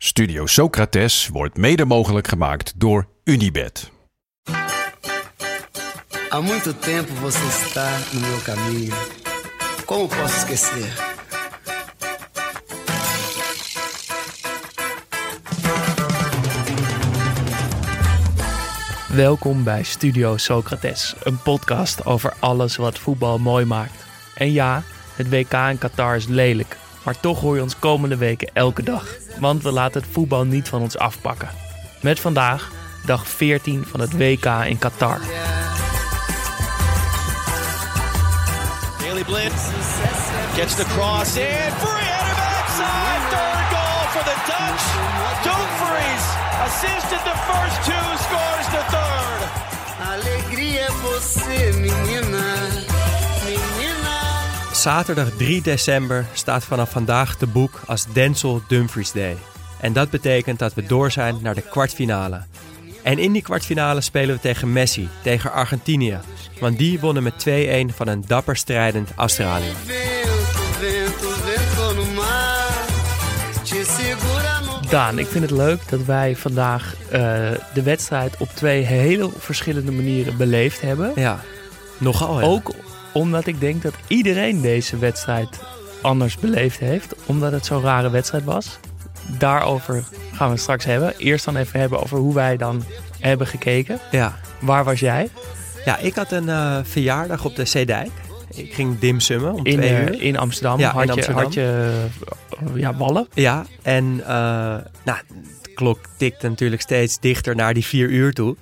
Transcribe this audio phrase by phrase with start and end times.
[0.00, 3.90] Studio Socrates wordt mede mogelijk gemaakt door Unibed.
[6.28, 8.94] Há muito tempo você está no meu caminho.
[9.84, 11.16] Como posso esquecer?
[19.08, 24.04] Welkom bij Studio Socrates, een podcast over alles wat voetbal mooi maakt.
[24.34, 24.82] En ja,
[25.14, 26.76] het WK in Qatar is lelijk,
[27.08, 29.06] maar toch hoor je ons komende weken elke dag,
[29.40, 31.48] want we laten het voetbal niet van ons afpakken.
[32.00, 32.70] Met vandaag
[33.04, 35.20] dag 14 van het WK in Qatar.
[38.98, 39.62] Daily Blitz
[40.54, 41.72] gets the cross in.
[41.82, 43.22] Free header backside.
[43.32, 44.84] Third goal for the Dutch.
[45.44, 46.24] Dumfries
[46.66, 49.40] assisted the first two, scores the third.
[50.12, 51.72] Alegria você.
[51.72, 52.87] Menina.
[54.78, 59.36] Zaterdag 3 december staat vanaf vandaag te boek als Denzel Dumfries Day.
[59.80, 62.42] En dat betekent dat we door zijn naar de kwartfinale.
[63.02, 66.18] En in die kwartfinale spelen we tegen Messi, tegen Argentinië.
[66.60, 67.46] Want die wonnen met
[67.90, 69.72] 2-1 van een dapper strijdend Australië.
[74.90, 77.20] Daan, ik vind het leuk dat wij vandaag eh,
[77.74, 81.12] de wedstrijd op twee hele verschillende manieren beleefd hebben.
[81.14, 81.40] Ja,
[81.98, 82.40] nogal.
[82.40, 82.46] Ja.
[82.46, 82.72] Ook
[83.18, 85.60] omdat ik denk dat iedereen deze wedstrijd
[86.02, 87.14] anders beleefd heeft.
[87.26, 88.78] Omdat het zo'n rare wedstrijd was.
[89.38, 91.14] Daarover gaan we het straks hebben.
[91.16, 92.84] Eerst dan even hebben over hoe wij dan
[93.20, 93.98] hebben gekeken.
[94.10, 94.38] Ja.
[94.60, 95.28] Waar was jij?
[95.84, 98.10] ja, ik had een eh, verjaardag op de Zeedijk.
[98.54, 100.22] Ik ging dimsummen om In, twee eh, uur.
[100.22, 100.78] in Amsterdam.
[100.78, 101.92] Ja, had, in je, had je
[102.50, 103.28] eh, ja, wallen.
[103.34, 104.16] Ja, en
[105.04, 105.18] nou,
[105.62, 108.56] de klok tikte natuurlijk steeds dichter naar die vier uur toe.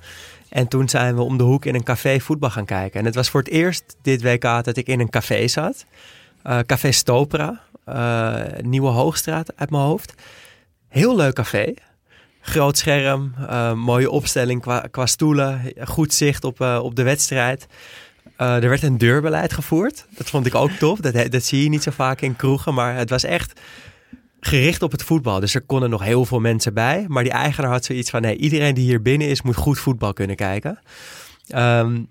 [0.49, 3.01] En toen zijn we om de hoek in een café voetbal gaan kijken.
[3.01, 5.87] En het was voor het eerst dit WK dat ik in een café zat.
[6.43, 10.15] Eh, café Stopra, eh, Nieuwe Hoogstraat uit mijn hoofd.
[10.89, 11.75] Heel leuk café.
[12.41, 17.67] Groot scherm, eh, mooie opstelling qua, qua stoelen, goed zicht op, op de wedstrijd.
[18.37, 20.07] Er werd een deurbeleid gevoerd.
[20.11, 20.99] Dat vond ik ook tof.
[20.99, 23.61] Dat, dat zie je niet zo vaak in kroegen, maar het was echt
[24.41, 25.41] gericht op het voetbal.
[25.41, 27.05] Dus er konden nog heel veel mensen bij.
[27.09, 30.13] Maar die eigenaar had zoiets van: nee, iedereen die hier binnen is, moet goed voetbal
[30.13, 30.79] kunnen kijken.
[31.49, 32.03] Ehm,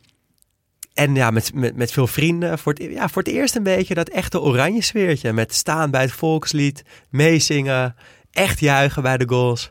[0.94, 2.60] en ja, met, met, met veel vrienden.
[2.60, 5.34] Voor het, ja, voor het eerst een beetje dat echte oranje sfeertje.
[5.34, 7.96] Met staan bij het volkslied, meezingen,
[8.32, 9.70] echt juichen bij de goals.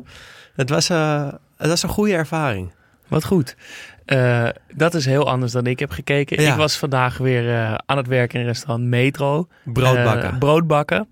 [0.55, 2.73] Het was, eh, het was een goede ervaring.
[3.09, 3.57] Wat goed.
[4.05, 6.43] Eh, dat is heel anders dan ik heb gekeken.
[6.43, 6.51] Ja.
[6.51, 9.49] Ik was vandaag weer eh, aan het werken in restaurant Metro.
[9.65, 10.39] Brood Eh, bakken.
[10.39, 11.09] brood bakken.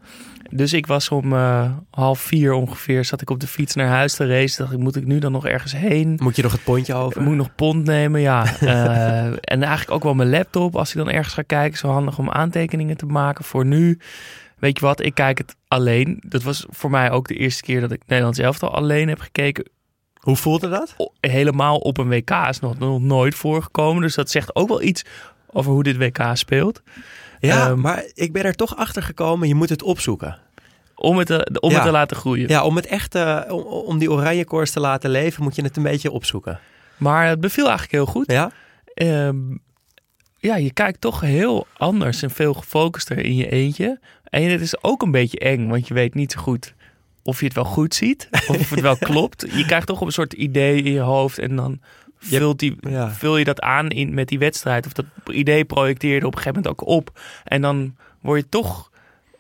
[0.55, 4.15] Dus ik was om eh, half vier ongeveer, zat ik op de fiets naar huis
[4.15, 4.63] te racen.
[4.63, 6.19] Dacht ik, moet ik nu dan nog ergens heen?
[6.23, 7.23] Moet je nog het pontje over?
[7.23, 8.21] Moet ik nog pond nemen?
[8.21, 8.45] Ja.
[8.73, 10.77] Eh, en eigenlijk ook wel mijn laptop.
[10.77, 13.45] Als ik dan ergens ga kijken, zo handig om aantekeningen te maken.
[13.45, 13.99] Voor nu,
[14.59, 16.23] weet je wat, ik kijk het alleen.
[16.27, 19.71] Dat was voor mij ook de eerste keer dat ik Nederlands elftal alleen heb gekeken.
[20.15, 20.97] Hoe voelde dat?
[21.21, 24.03] Helemaal op een WK is nog, nog nooit voorgekomen.
[24.03, 25.05] Dus dat zegt ook wel iets
[25.47, 26.83] over hoe dit WK speelt.
[27.49, 29.49] Ja, Ehm, maar ik ben er toch achter gekomen.
[29.49, 30.39] Je moet het opzoeken.
[30.95, 31.77] Om het te, om Ja.
[31.77, 32.49] het te laten groeien.
[32.49, 35.63] Ja, om het echt, eh, om, om die oranje koers te laten leven, moet je
[35.63, 36.61] het een beetje opzoeken.
[36.97, 38.31] Maar het beviel eigenlijk heel goed.
[38.31, 38.51] Ja?
[38.95, 39.37] Ehm,
[40.39, 44.01] ja, je kijkt toch heel anders en veel gefocuster in je eentje.
[44.25, 46.75] En het is ook een beetje eng, want je weet niet zo goed
[47.25, 48.29] of je het wel goed ziet.
[48.49, 49.47] Of het wel klopt.
[49.55, 51.81] Je krijgt toch een soort idee in je hoofd en dan
[52.23, 53.11] vult, die, Ja.
[53.11, 54.87] vul je dat aan in, met die wedstrijd.
[54.87, 57.21] Of dat idee projecteer je er op een gegeven moment ook op.
[57.45, 58.91] En dan word je toch,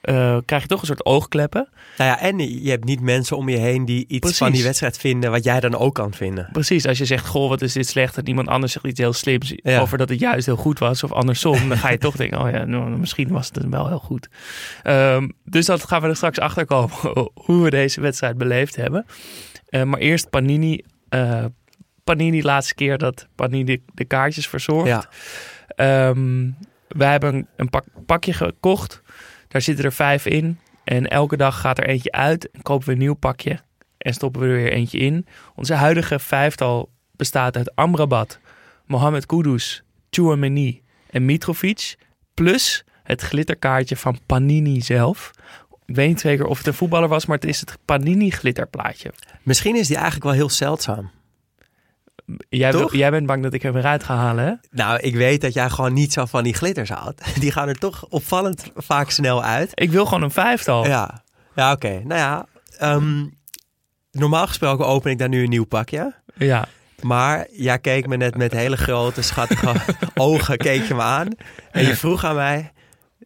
[0.00, 1.68] eh, krijg je toch een soort oogkleppen.
[1.96, 4.38] Nou ja, en je hebt niet mensen om je heen die iets Precies.
[4.38, 6.48] van die wedstrijd vinden wat jij dan ook kan vinden.
[6.52, 8.16] Precies, als je zegt, goh, wat is dit slecht?
[8.18, 9.80] En iemand anders zegt iets heel slims Ja.
[9.80, 11.02] over dat het juist heel goed was.
[11.04, 13.98] Of andersom, dan ga je toch denken, oh ja, nou, misschien was het wel heel
[13.98, 14.28] goed.
[14.82, 16.96] Ehm, dus dat gaan we er straks achter komen,
[17.44, 19.06] hoe we deze wedstrijd beleefd hebben.
[19.68, 20.80] Eh, maar eerst Panini.
[21.08, 21.44] eh,
[22.04, 24.88] Panini, laatste keer dat Panini de kaartjes verzorgt.
[24.88, 25.04] Ja.
[25.66, 26.50] Ehm,
[26.88, 29.02] wij hebben een, een pak, pakje gekocht.
[29.48, 30.58] Daar zitten er vijf in.
[30.84, 32.50] En elke dag gaat er eentje uit.
[32.50, 33.58] En kopen we een nieuw pakje.
[33.98, 35.26] En stoppen we er weer eentje in.
[35.54, 38.38] Onze huidige vijftal bestaat uit Amrabat,
[38.86, 41.94] Mohamed Kudus, Chouameni en Mitrovic.
[42.34, 45.30] Plus het glitterkaartje van Panini zelf.
[45.86, 49.12] ik weet niet zeker of het een voetballer was, maar het is het Panini glitterplaatje.
[49.42, 51.10] Misschien is die eigenlijk wel heel zeldzaam.
[52.48, 52.94] Jij, wil- Toch?
[52.94, 54.52] jij bent bang dat ik hem eruit ga halen, hè?
[54.70, 57.22] Nou, ik weet dat jij gewoon niet zo van die glitters houdt.
[57.40, 59.70] Die gaan er toch opvallend vaak snel uit.
[59.74, 60.86] Ik wil gewoon een vijftal.
[60.86, 61.22] Ja,
[61.54, 62.00] ja oké.
[62.04, 62.46] Nou ja,
[62.78, 63.24] ehm,
[64.10, 66.14] normaal gesproken open ik daar nu een nieuw pakje.
[66.34, 66.66] Ja.
[67.00, 69.74] Maar jij keek me net met hele grote, schattige
[70.14, 71.28] ogen keek je me aan.
[71.70, 72.72] En je vroeg aan mij,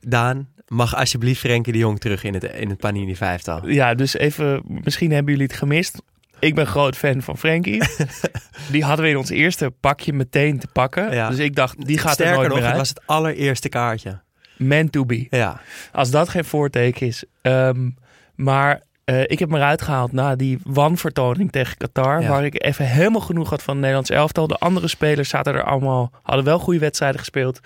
[0.01, 3.69] Daan, mag alsjeblieft Frenkie de Jong terug in het, in het Panini vijftal?
[3.69, 6.03] Ja, dus even, misschien hebben jullie het gemist.
[6.39, 7.83] Ik ben groot fan van Frankie.
[8.73, 11.13] die hadden we in ons eerste pakje meteen te pakken.
[11.13, 11.29] Ja.
[11.29, 12.77] Dus ik dacht, die gaat Sterker er nooit nog, meer uit.
[12.77, 14.21] was het allereerste kaartje.
[14.57, 15.27] Man to be.
[15.31, 15.61] Ja,
[15.93, 17.25] Als dat geen voorteken is.
[17.43, 17.91] Ehm,
[18.35, 22.21] maar eh, ik heb me eruit gehaald na die wanvertoning tegen Qatar.
[22.21, 22.29] Ja.
[22.29, 24.47] Waar ik even helemaal genoeg had van het Nederlands elftal.
[24.47, 27.61] De andere spelers zaten er allemaal, hadden wel goede wedstrijden gespeeld.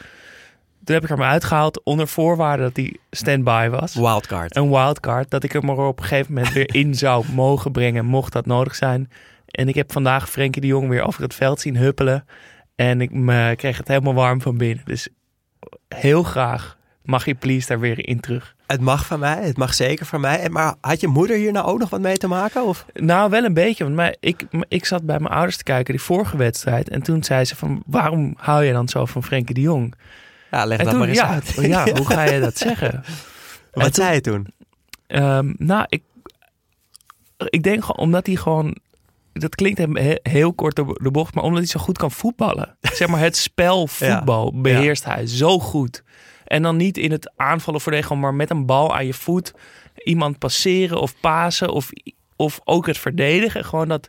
[0.84, 3.94] Toen heb ik er maar uitgehaald onder voorwaarde dat hij stand-by was.
[3.94, 4.56] wildcard.
[4.56, 5.30] Een wildcard.
[5.30, 8.46] Dat ik hem er op een gegeven moment weer in zou mogen brengen, mocht dat
[8.46, 9.10] nodig zijn.
[9.46, 12.24] En ik heb vandaag Frenkie de Jong weer over het veld zien huppelen.
[12.74, 14.84] En ik me, kreeg het helemaal warm van binnen.
[14.84, 15.08] Dus
[15.88, 18.54] heel graag mag je please daar weer in terug.
[18.66, 20.48] Het mag van mij, het mag zeker van mij.
[20.48, 22.64] Maar had je moeder hier nou ook nog wat mee te maken?
[22.64, 22.86] Of?
[22.94, 23.84] Nou, wel een beetje.
[23.84, 26.88] Want mij, ik, ik zat bij mijn ouders te kijken die vorige wedstrijd.
[26.88, 29.94] En toen zei ze van, waarom hou je dan zo van Frenkie de Jong?
[30.50, 31.54] Ja, leg En dat toen, maar eens ja, uit.
[31.60, 32.92] ja, hoe ga je dat zeggen?
[33.72, 34.46] Wat toen- zei je toen?
[35.06, 36.02] Ehm, nou, ik,
[37.36, 38.76] ik denk gewoon omdat hij gewoon.
[39.32, 42.10] Dat klinkt hem he- heel kort de, de bocht, maar omdat hij zo goed kan
[42.10, 42.76] voetballen.
[42.98, 46.02] Zeg maar, het spel voetbal beheerst hij zo goed.
[46.44, 49.54] En dan niet in het aanvallen verdedigen, maar met een bal aan je voet
[50.04, 51.90] iemand passeren of pasen of,
[52.36, 53.64] of ook het verdedigen.
[53.64, 54.08] Gewoon dat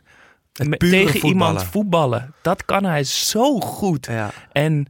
[0.52, 1.66] Het me- pure tegen iemand voetballen.
[1.72, 2.34] voetballen.
[2.42, 4.06] Dat kan hij zo goed.
[4.06, 4.30] Ja.
[4.52, 4.86] En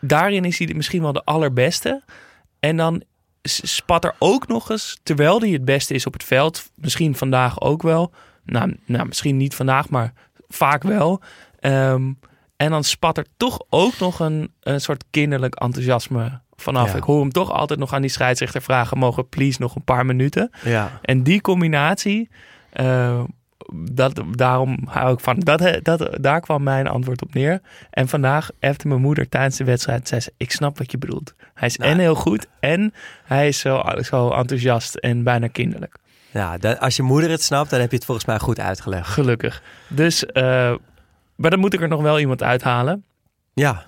[0.00, 2.02] daarin is hij misschien wel de allerbeste.
[2.60, 3.02] En dan
[3.42, 7.60] spat er ook nog eens, terwijl hij het beste is op het veld, misschien vandaag
[7.60, 8.12] ook wel.
[8.44, 10.12] Nou, nou misschien niet vandaag, maar
[10.48, 11.22] vaak wel.
[11.58, 12.12] Ehm,
[12.56, 16.90] en dan spat er toch ook nog een, een soort kinderlijk enthousiasme vanaf.
[16.90, 16.96] Ja.
[16.96, 19.84] Ik hoor hem toch altijd nog aan die scheidsrechter vragen: mogen we please nog een
[19.84, 20.50] paar minuten?
[20.64, 21.00] Ja.
[21.02, 22.30] En die combinatie,
[22.72, 23.22] eh,
[23.74, 25.38] dat, daarom hou ik van.
[25.40, 27.60] Dat, dat, daar kwam mijn antwoord op neer.
[27.90, 31.34] En vandaag heeft mijn moeder tijdens de wedstrijd zei ze: Ik snap wat je bedoelt.
[31.54, 31.90] Hij is Nou.
[31.90, 32.94] en heel goed en
[33.24, 35.96] hij is zo, zo enthousiast en bijna kinderlijk.
[36.30, 39.08] Ja, dat- als je moeder het snapt, dan heb je het volgens mij goed uitgelegd.
[39.08, 39.62] Gelukkig.
[39.88, 40.74] Dus, eh,
[41.36, 43.04] maar dan moet ik er nog wel iemand uithalen.
[43.54, 43.84] Ja,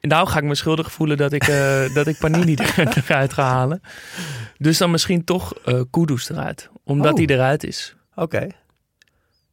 [0.00, 3.42] Nou ga ik me schuldig voelen dat ik, eh, dat ik Panini er- eruit ga
[3.42, 3.82] halen.
[4.58, 6.70] Dus dan misschien toch eh Kudus eruit.
[6.84, 7.18] Omdat Oh.
[7.18, 7.96] hij eruit is.
[8.16, 8.46] Oké.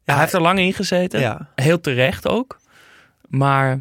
[0.04, 1.20] Ja, hij heeft er lang in gezeten.
[1.20, 1.48] Ja.
[1.56, 2.60] Heel terecht ook.
[3.28, 3.80] Maar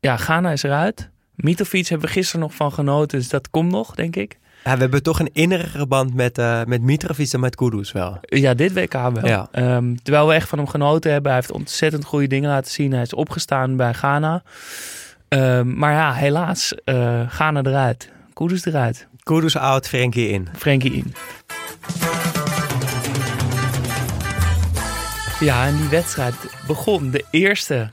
[0.00, 1.10] ja, Ghana is eruit.
[1.34, 3.18] Mitrovic hebben we gisteren nog van genoten.
[3.18, 4.38] Dus dat komt nog, denk ik.
[4.64, 8.18] Ja, we hebben toch een innige band met, eh met Mitrovic dan met Kudus wel.
[8.20, 9.26] Ja, dit WK wel.
[9.26, 9.48] Ja.
[9.52, 11.30] Ehm, terwijl we echt van hem genoten hebben.
[11.32, 12.92] Hij heeft ontzettend goede dingen laten zien.
[12.92, 14.42] Hij is opgestaan bij Ghana.
[15.28, 16.74] Ehm, maar ja, helaas.
[16.84, 18.10] eh Ghana eruit.
[18.32, 19.06] Kudus eruit.
[19.22, 20.48] Kudus out, Frenkie in.
[20.56, 21.14] Frenkie in.
[25.42, 26.34] Ja, en die wedstrijd
[26.66, 27.10] begon.
[27.10, 27.90] De eerste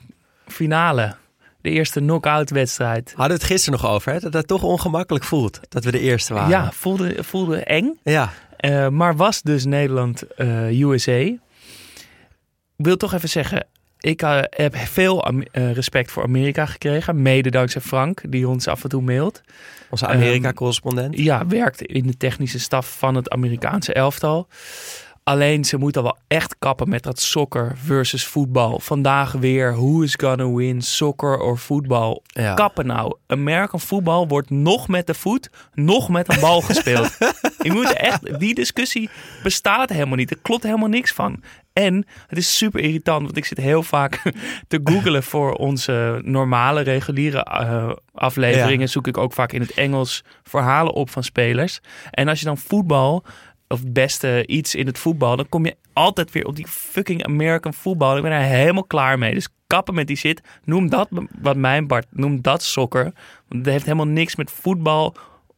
[0.47, 1.15] finale.
[1.61, 3.07] De eerste knock-out wedstrijd.
[3.15, 4.19] Hadden we het gisteren nog over, hè?
[4.19, 6.49] dat het toch ongemakkelijk voelt dat we de eerste waren.
[6.49, 7.99] Ja, voelde, voelde eng.
[8.03, 11.17] Ja, Eh, maar was dus Nederland-USA.
[11.19, 11.39] ik
[12.75, 13.67] wil toch even zeggen,
[13.99, 17.21] ik eh, heb veel eh, respect voor Amerika gekregen.
[17.21, 19.41] Mede dankzij Frank, die ons af en toe mailt.
[19.89, 21.17] onze Amerika-correspondent.
[21.17, 24.47] Ja, werkt in de technische staf van het Amerikaanse elftal.
[25.23, 28.79] Alleen ze moeten wel echt kappen met dat soccer versus voetbal.
[28.79, 32.23] Vandaag weer, who is gonna win, soccer of voetbal?
[32.25, 32.53] Ja.
[32.53, 33.15] Kappen nou.
[33.27, 37.17] American voetbal wordt nog met de voet, nog met een bal gespeeld.
[37.63, 39.09] Je moet echt, die discussie
[39.43, 40.31] bestaat helemaal niet.
[40.31, 41.43] Er klopt helemaal niks van.
[41.73, 44.21] En het is super irritant, want ik zit heel vaak
[44.67, 48.79] te googlen voor onze normale, reguliere eh, afleveringen.
[48.79, 48.87] Ja.
[48.87, 51.79] Zoek ik ook vaak in het Engels verhalen op van spelers.
[52.11, 53.23] En als je dan voetbal,
[53.69, 57.25] of het beste iets in het voetbal, dan kom je altijd weer op die fucking
[57.25, 58.15] American voetbal.
[58.17, 59.33] Ik ben er helemaal klaar mee.
[59.33, 60.41] Dus kappen met die shit.
[60.63, 61.07] Noem dat,
[61.41, 63.03] wat mijn Bart, noem dat soccer.
[63.03, 63.13] Want
[63.63, 65.15] het heeft helemaal niks met voetbal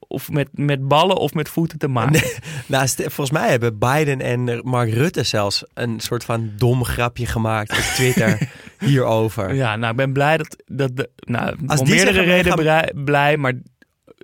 [0.07, 2.21] of met, met ballen of met voeten te maken.
[2.65, 7.25] Nou, st- volgens mij hebben Biden en Mark Rutte zelfs een soort van dom grapje
[7.25, 8.49] gemaakt op Twitter
[8.85, 9.53] hierover.
[9.53, 10.55] Ja, nou, ik ben blij dat...
[10.67, 13.53] dat de, nou, Als om meerdere redenen gaan- blij, maar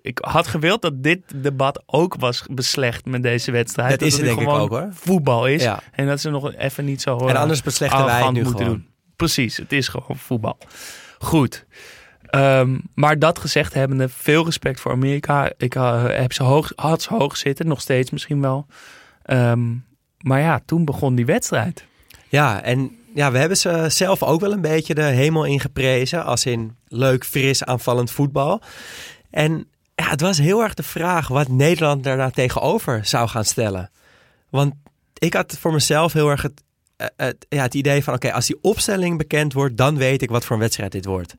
[0.02, 4.00] ik had gewild dat dit debat ook was beslecht met deze wedstrijd.
[4.00, 4.88] Dat is het denk ik gewoon ook, hoor.
[4.92, 5.64] voetbal is.
[5.64, 5.80] Ja.
[5.92, 8.60] En dat ze nog even niet zo En eh, anders beslechten wij het nu moeten
[8.60, 8.74] gewoon.
[8.74, 8.88] doen.
[9.16, 10.58] Precies, het is gewoon voetbal.
[11.20, 11.66] Goed.
[12.22, 15.52] Ehm, maar dat gezegd hebbende, veel respect voor Amerika.
[15.58, 18.66] Ik uh, heb ze hoog, had ze hoog zitten, nog steeds misschien wel.
[19.24, 19.74] Ehm,
[20.18, 21.86] maar ja, toen begon die wedstrijd.
[22.28, 26.26] Ja, en ja, we hebben ze zelf ook wel een beetje de hemel ingeprezen.
[26.26, 28.62] Als in leuk, fris, aanvallend voetbal.
[29.30, 29.68] En
[30.02, 33.92] ja, het was heel erg de vraag wat Nederland daarna tegenover zou gaan stellen.
[34.50, 34.74] Want
[35.14, 36.64] ik had voor mezelf heel erg het,
[36.96, 40.30] eh, het, ja, het idee van: oké, als die opstelling bekend wordt, dan weet ik
[40.30, 41.36] wat voor een wedstrijd dit wordt.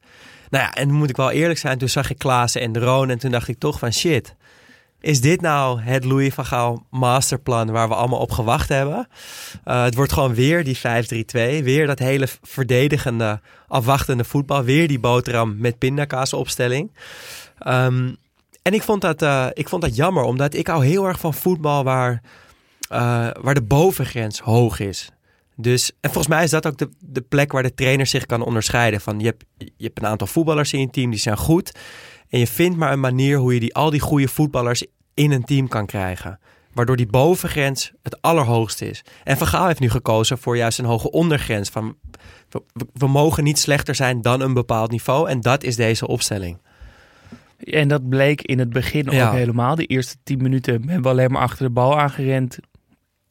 [0.50, 3.10] Nou ja, en moet ik wel eerlijk zijn, toen zag ik Klaassen en de Roon
[3.10, 4.34] en toen dacht ik toch van shit.
[5.00, 9.08] Is dit nou het Louis van Gaal masterplan waar we allemaal op gewacht hebben?
[9.64, 10.80] Uh, het wordt gewoon weer die 5-3-2.
[11.62, 14.64] Weer dat hele verdedigende, afwachtende voetbal.
[14.64, 16.92] Weer die boterham met pindakaas opstelling.
[17.66, 18.16] Um,
[18.68, 21.34] en ik vond, dat, uh, ik vond dat jammer, omdat ik hou heel erg van
[21.34, 22.22] voetbal waar,
[22.92, 25.10] uh, waar de bovengrens hoog is.
[25.56, 28.42] Dus, en volgens mij is dat ook de, de plek waar de trainer zich kan
[28.42, 29.00] onderscheiden.
[29.00, 31.78] Van je, hebt, je hebt een aantal voetballers in je team die zijn goed.
[32.28, 34.84] En je vindt maar een manier hoe je die, al die goede voetballers
[35.14, 36.38] in een team kan krijgen.
[36.72, 39.04] Waardoor die bovengrens het allerhoogste is.
[39.24, 41.68] En Van Gaal heeft nu gekozen voor juist een hoge ondergrens.
[41.68, 41.96] Van,
[42.92, 45.28] we mogen niet slechter zijn dan een bepaald niveau.
[45.28, 46.58] En dat is deze opstelling.
[47.58, 49.26] En dat bleek in het begin Ja.
[49.28, 49.74] ook helemaal.
[49.74, 52.58] De eerste tien minuten hebben we alleen maar achter de bal aangerend.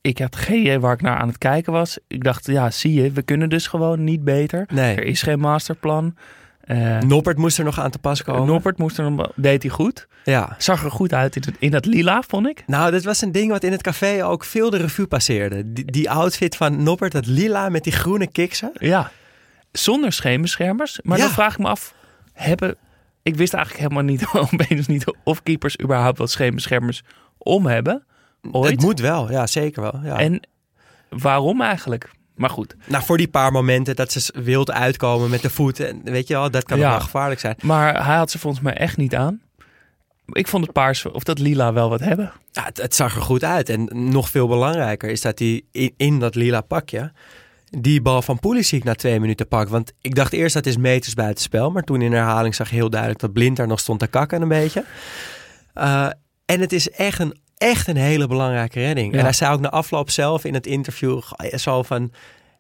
[0.02, 1.98] Ik had geen idee waar ik naar aan het kijken was.
[2.08, 4.66] Ik dacht, ja, zie je, we kunnen dus gewoon niet beter.
[4.74, 4.96] Nee.
[4.96, 6.16] Er is geen masterplan.
[6.62, 8.46] Eh Noppert moest er nog aan te pas komen.
[8.48, 10.08] Noppert moest er nog, deed hij goed.
[10.24, 10.56] Ja.
[10.58, 12.64] Zag er goed uit in, het, in dat lila, vond ik.
[12.66, 15.74] Nou, dit was een ding wat in het café ook veel de revue passeerde.
[15.74, 18.72] Die, die outfit van Noppert, dat lila met die groene kiksen.
[18.74, 19.12] Ja.
[19.72, 21.00] Zonder scheenbeschermers.
[21.04, 21.24] Maar Ja.
[21.24, 21.94] dan vraag ik me af,
[22.34, 22.76] hebben...
[23.28, 27.04] Ik wist eigenlijk helemaal niet, opeens niet of keepers überhaupt wat scheenbeschermers
[27.38, 28.06] om hebben.
[28.52, 28.72] Ooit.
[28.72, 30.00] Het moet wel, ja, zeker wel.
[30.04, 30.20] Ja.
[30.20, 30.42] En
[31.10, 32.10] waarom eigenlijk?
[32.36, 32.76] Maar goed.
[32.86, 35.80] nou, voor die paar momenten dat ze wild uitkomen met de voet.
[35.80, 36.90] En weet je wel, dat kan Ja.
[36.90, 37.56] wel gevaarlijk zijn.
[37.62, 39.42] Maar hij had ze volgens mij echt niet aan.
[40.26, 42.32] Ik vond het paars of dat lila wel wat hebben.
[42.52, 43.70] Ja, het, het zag er goed uit.
[43.70, 47.12] En nog veel belangrijker is dat hij in, in dat lila pakje
[47.70, 49.70] die bal van Pulisic na twee minuten pakt.
[49.70, 51.72] Want ik dacht eerst dat is meters buiten spel.
[51.72, 54.42] Maar toen in herhaling zag je heel duidelijk dat Blind daar nog stond te kakken
[54.42, 54.86] een beetje.
[55.76, 56.10] Uh,
[56.46, 59.12] en het is echt een, echt een hele belangrijke redding.
[59.12, 59.18] Ja.
[59.18, 61.22] En hij zei ook na afloop zelf in het interview
[61.56, 62.12] zo van...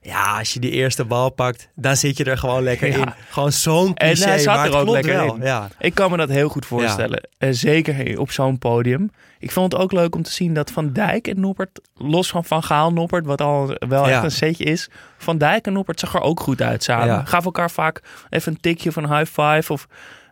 [0.08, 2.98] Ja, als je die eerste bal pakt, dan zit je er gewoon lekker Ja.
[2.98, 3.14] in.
[3.30, 5.36] Gewoon zo'n En cliché, hij zat er ook lekker wel.
[5.36, 5.42] in.
[5.42, 5.68] Ja.
[5.80, 7.28] Ik kan me dat heel goed voorstellen.
[7.38, 9.12] Eh, zeker op zo'n podium.
[9.40, 12.44] Ik vond het ook leuk om te zien dat Van Dijk en Noppert, los van
[12.46, 14.14] Van Gaal Noppert, wat al wel Ja.
[14.14, 17.08] echt een setje is, Van Dijk en Noppert zag er ook goed uit samen.
[17.08, 17.22] Ja.
[17.26, 19.74] Gaven elkaar vaak even een tikje van high five.
[19.74, 19.88] Of,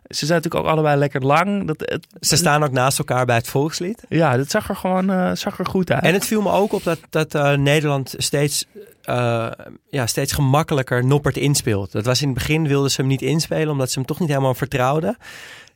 [0.08, 1.66] ze zijn natuurlijk ook allebei lekker lang.
[1.66, 4.04] Dat, het, Ze staan ook naast elkaar bij het volkslied.
[4.08, 6.02] ja, dat zag er gewoon eh, zag er goed uit.
[6.02, 8.64] En het viel me ook op dat, dat eh, Nederland steeds,
[9.06, 9.50] eh,
[9.88, 11.92] ja, steeds gemakkelijker Noppert inspeelt.
[11.92, 14.28] Dat was in het begin wilden ze hem niet inspelen, omdat ze hem toch niet
[14.28, 15.16] helemaal vertrouwden.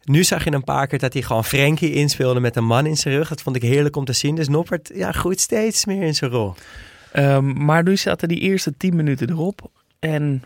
[0.05, 2.97] Nu zag je een paar keer dat hij gewoon Frenkie inspeelde met een man in
[2.97, 3.29] zijn rug.
[3.29, 4.35] Dat vond ik heerlijk om te zien.
[4.35, 6.55] Dus Noppert ja, groeit steeds meer in zijn rol.
[7.13, 9.71] Ehm, maar nu zaten die eerste tien minuten erop.
[9.99, 10.43] En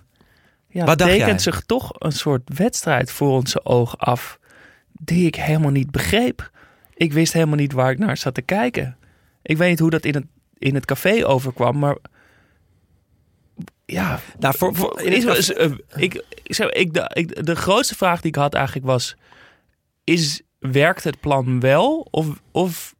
[0.68, 4.38] ja, Wat tekent zich toch een soort wedstrijd voor onze ogen af.
[4.92, 6.50] Die ik helemaal niet begreep.
[6.94, 8.96] Ik wist helemaal niet waar ik naar zat te kijken.
[9.42, 10.24] Ik weet niet hoe dat in het,
[10.58, 11.96] in het café overkwam, maar.
[13.86, 17.54] Ja, Nou, voor, voor, in het is, eh, ik, ik, zeg, ik, de, ik, de
[17.56, 19.16] grootste vraag die ik had eigenlijk was:
[20.04, 22.94] is, werkt het plan wel of, of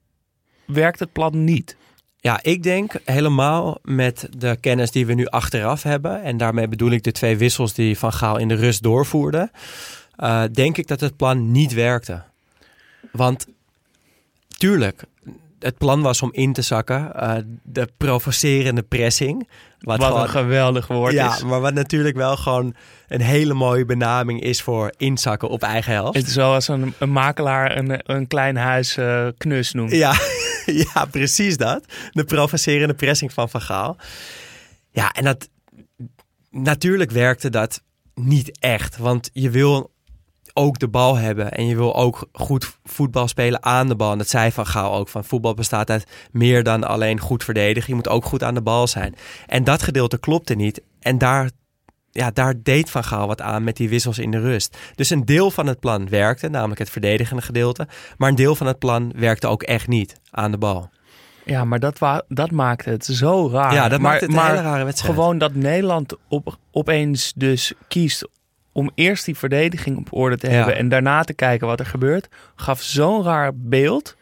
[0.67, 1.77] werkt het plan niet?
[2.17, 6.23] Ja, ik denk helemaal met de kennis die we nu achteraf hebben.
[6.23, 9.51] En daarmee bedoel ik de twee wissels die Van Gaal in de rust doorvoerde.
[10.17, 12.23] eh, denk ik dat het plan niet werkte.
[13.13, 13.47] Want
[14.49, 15.03] tuurlijk,
[15.65, 17.15] het plan was om in te zakken.
[17.15, 19.49] eh, de provocerende pressing.
[19.79, 21.43] Wat, Wat gewoon- een geweldig woord ja, is.
[21.45, 22.75] maar wat natuurlijk wel gewoon
[23.09, 26.17] een hele mooie benaming is voor inzakken op eigen helft.
[26.17, 29.91] Het is zoals een, een makelaar een, een klein huis eh, knus noemt.
[29.91, 30.15] Ja,
[30.95, 31.85] ja, precies dat.
[32.13, 33.97] De provocerende pressing van Van Gaal.
[34.91, 35.49] Ja, en dat...
[36.51, 37.83] Natuurlijk werkte dat
[38.15, 38.97] niet echt.
[38.97, 39.93] Want je wil
[40.55, 41.53] ook de bal hebben.
[41.53, 44.13] En je wil ook goed voetbal spelen aan de bal.
[44.13, 45.09] En dat zei Van Gaal ook.
[45.09, 47.89] Van voetbal bestaat uit meer dan alleen goed verdedigen.
[47.89, 49.15] Je moet ook goed aan de bal zijn.
[49.47, 50.83] En dat gedeelte klopte niet.
[51.01, 51.51] En daar,
[52.11, 54.77] ja, daar deed Van Gaal wat aan met die wissels in de rust.
[54.95, 57.89] Dus een deel van het plan werkte, namelijk het verdedigende gedeelte.
[58.17, 60.91] Maar een deel van het plan werkte ook echt niet aan de bal.
[61.45, 63.75] Ja, maar dat, wa dat maakte het zo raar.
[63.75, 65.15] Ja, dat maar, maakt het een hele rare wedstrijd.
[65.15, 68.29] Gewoon dat Nederland op, opeens dus kiest
[68.75, 70.53] om eerst die verdediging op orde te Ja.
[70.53, 74.17] hebben en daarna te kijken wat er gebeurt, gaf zo'n raar beeld.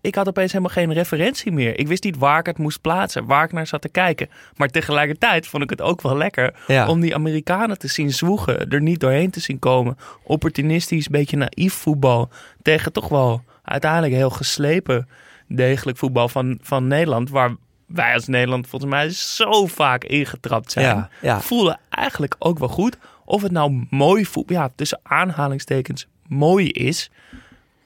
[0.00, 1.78] ik had opeens helemaal geen referentie meer.
[1.78, 4.28] Ik wist niet waar ik het moest plaatsen, waar ik naar zat te kijken.
[4.56, 6.88] Maar tegelijkertijd vond ik het ook wel lekker Ja.
[6.88, 9.96] om die Amerikanen te zien zwoegen, er niet doorheen te zien komen.
[10.22, 12.30] Opportunistisch, beetje naïef voetbal
[12.62, 15.08] tegen toch wel uiteindelijk heel geslepen,
[15.48, 17.54] degelijk voetbal van, van Nederland, waar
[17.94, 20.96] wij als Nederland volgens mij zo vaak ingetrapt zijn.
[20.96, 21.40] Ja, ja.
[21.40, 22.96] Voelde eigenlijk ook wel goed.
[23.24, 27.10] Of het nou mooi voetbal, ja, tussen aanhalingstekens mooi is,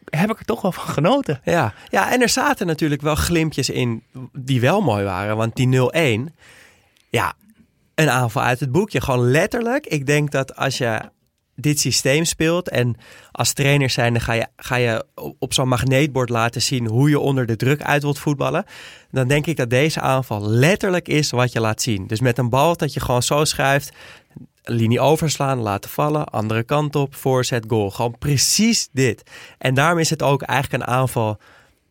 [0.04, 1.40] heb ik er toch wel van genoten.
[1.44, 1.74] Ja.
[1.88, 5.36] ja, en er zaten natuurlijk wel glimpjes in die wel mooi waren.
[5.36, 5.90] Want die
[6.28, 6.32] 0-1,
[7.08, 7.32] ja,
[7.94, 9.00] een aanval uit het boekje.
[9.00, 9.86] Gewoon letterlijk.
[9.86, 11.00] Ik denk dat als je
[11.60, 12.96] dit systeem speelt en
[13.32, 15.04] als trainer zijn, ga je, ga je
[15.38, 18.64] op zo'n magneetbord laten zien hoe je onder de druk uit wilt voetballen.
[19.10, 22.06] Dan denk ik dat deze aanval letterlijk is wat je laat zien.
[22.06, 23.92] Dus met een bal dat je gewoon zo schuift,
[24.62, 27.90] linie overslaan, laten vallen, andere kant op, voorzet, goal.
[27.90, 29.22] Gewoon precies dit.
[29.58, 31.38] En daarom is het ook eigenlijk een aanval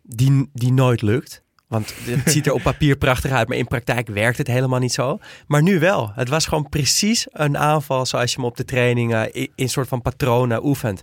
[0.01, 1.43] die, die nooit lukt.
[1.67, 4.93] Want het ziet er op papier prachtig uit, maar in praktijk werkt het helemaal niet
[4.93, 5.19] zo.
[5.47, 6.11] Maar nu wel.
[6.15, 9.87] Het was gewoon precies een aanval zoals je hem op de trainingen in, een soort
[9.87, 11.01] van patronen oefent.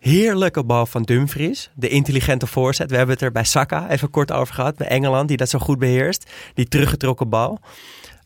[0.00, 1.70] Heerlijke bal van Dumfries.
[1.74, 2.90] De intelligente voorzet.
[2.90, 4.76] We hebben het er bij Saka even kort over gehad.
[4.76, 6.30] Bij Engeland, die dat zo goed beheerst.
[6.54, 7.60] Die teruggetrokken bal.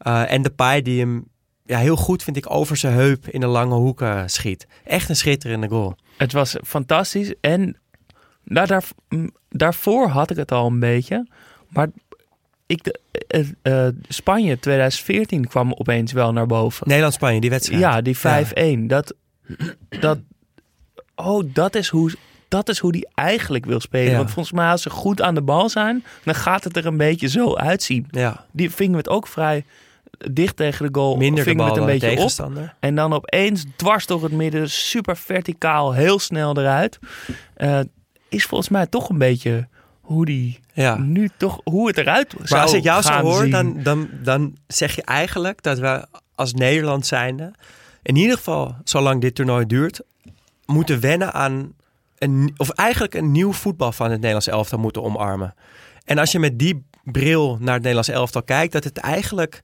[0.07, 1.27] Uh, en de paai die hem
[1.65, 4.67] ja, heel goed, vind ik, over zijn heup in de lange hoeken schiet.
[4.85, 5.97] Echt een schitterende goal.
[6.17, 7.35] Het was fantastisch.
[7.41, 7.77] En
[8.45, 8.85] daar, daar,
[9.49, 11.27] daarvoor had ik het al een beetje.
[11.69, 11.89] Maar
[12.67, 12.99] ik,
[13.63, 16.87] eh, Spanje 2014 kwam opeens wel naar boven.
[16.87, 17.81] Nederland-Spanje, die wedstrijd.
[17.81, 18.87] Ja, die 5-1.
[18.87, 19.15] Dat,
[20.01, 20.19] dat,
[21.15, 22.13] oh, dat is hoe...
[22.49, 24.11] Dat is hoe die eigenlijk wil spelen.
[24.11, 24.17] Ja.
[24.17, 26.97] Want volgens mij, als ze goed aan de bal zijn, dan gaat het er een
[26.97, 28.07] beetje zo uitzien.
[28.11, 28.47] Ja.
[28.53, 29.65] Die vingen we het ook vrij
[30.31, 31.17] dicht tegen de goal.
[31.17, 32.15] Minder de vingen we het een beetje op.
[32.15, 32.75] tegenstander.
[32.81, 36.99] En dan opeens dwars door het midden, super verticaal, heel snel eruit.
[37.55, 37.81] Eh,
[38.29, 39.69] is volgens mij toch een beetje
[40.09, 40.97] hoe die Ja.
[40.97, 43.51] nu toch hoe het eruit zou Maar als ik jou zo hoor, zien.
[43.51, 47.53] dan, dan, dan zeg je eigenlijk dat we als Nederland zijnde,
[48.03, 50.01] in ieder geval zolang dit toernooi duurt,
[50.67, 51.73] moeten wennen aan
[52.19, 55.55] een, of eigenlijk een nieuw voetbal van het Nederlands elftal moeten omarmen.
[56.05, 59.63] En als je met die bril naar het Nederlands elftal kijkt, dat het eigenlijk,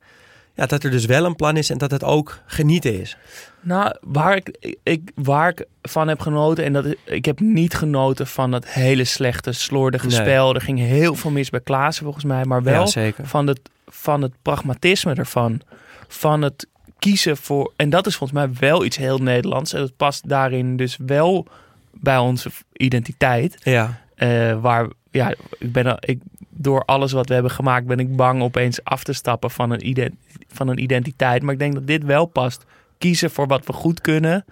[0.55, 3.17] ja, dat er dus wel een plan is en dat het ook genieten is.
[3.61, 8.27] Nou, waar ik, ik, waar ik van heb genoten, en dat ik heb niet genoten
[8.27, 10.17] van dat hele slechte, slordige Nee.
[10.17, 10.55] spel.
[10.55, 14.23] Er ging heel veel mis bij Klaassen volgens mij, maar wel Ja, van het, van
[14.23, 15.61] het pragmatisme ervan.
[16.09, 16.67] Van het
[16.99, 19.73] kiezen voor, en dat is volgens mij wel iets heel Nederlands.
[19.73, 21.47] En dat past daarin dus wel
[21.93, 23.57] bij onze identiteit.
[23.63, 26.21] Ja, Eh, waar, ja, ik ben, ik,
[26.65, 29.87] door alles wat we hebben gemaakt, ben ik bang opeens af te stappen van een,
[29.87, 30.15] ident,
[30.49, 31.43] van een identiteit.
[31.43, 32.65] Maar ik denk dat dit wel past.
[32.99, 34.45] Kiezen voor wat we goed kunnen,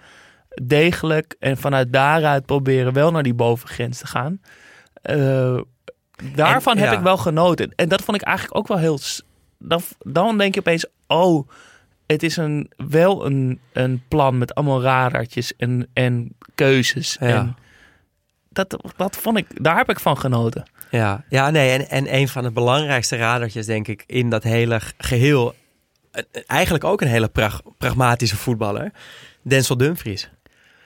[0.61, 1.35] degelijk.
[1.39, 4.41] En vanuit daaruit proberen wel naar die bovengrens te gaan.
[4.93, 5.59] Eh,
[6.35, 6.97] daarvan En, heb ja.
[6.97, 7.73] ik wel genoten.
[7.75, 8.99] En dat vond ik eigenlijk ook wel heel.
[9.57, 11.49] Dan, dan denk je opeens, oh,
[12.05, 17.17] het is een, wel een, een plan met allemaal radartjes en, en keuzes.
[17.19, 17.27] Ja.
[17.27, 17.55] En
[18.53, 20.63] dat, dat vond ik, daar heb ik van genoten.
[20.91, 24.79] ja, ja nee, en, en een van de belangrijkste radertjes, denk ik, in dat hele
[24.97, 25.55] geheel,
[26.11, 28.91] eh, eigenlijk ook een hele prag- pragmatische voetballer,
[29.41, 30.29] Denzel Dumfries.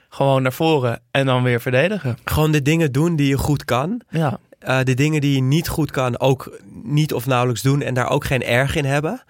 [0.08, 2.18] Gewoon naar voren en dan weer verdedigen.
[2.24, 4.00] Gewoon de dingen doen die je goed kan.
[4.10, 7.94] Ja, Eh, de dingen die je niet goed kan, ook niet of nauwelijks doen en
[7.94, 9.22] daar ook geen erg in hebben.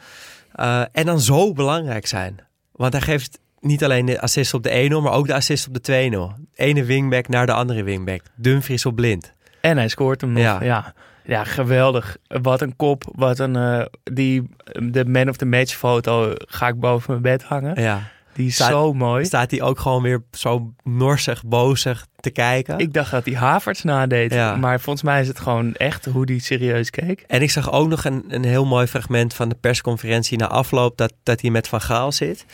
[0.52, 2.38] Eh, en dan zo belangrijk zijn.
[2.72, 5.84] Want hij geeft niet alleen de assist op de 1-0, maar ook de assist op
[5.84, 6.42] de 2-0.
[6.54, 8.20] Ene wingback naar de andere wingback.
[8.34, 9.32] Dumfries op blind.
[9.60, 10.42] en hij scoort hem nog.
[10.42, 10.62] Ja.
[10.62, 10.94] Ja,
[11.24, 11.44] ja.
[11.44, 12.16] geweldig.
[12.26, 13.04] Wat een kop.
[13.14, 14.48] Wat een, eh, die,
[14.82, 17.82] de man of the match foto ga ik boven mijn bed hangen.
[17.82, 18.02] Ja.
[18.32, 19.24] Die is Staat- zo mooi.
[19.24, 22.78] Staat hij ook gewoon weer zo norsig, bozig te kijken.
[22.78, 24.32] Ik dacht dat hij Havertz nadeed.
[24.34, 24.56] Ja.
[24.56, 27.24] Maar volgens mij is het gewoon echt hoe die serieus keek.
[27.26, 30.96] En ik zag ook nog een, een heel mooi fragment van de persconferentie na afloop
[30.96, 32.44] dat, dat hij met Van Gaal zit.